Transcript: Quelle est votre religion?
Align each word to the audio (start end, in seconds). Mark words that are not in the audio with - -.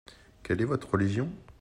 Quelle 0.41 0.61
est 0.61 0.65
votre 0.65 0.89
religion? 0.89 1.29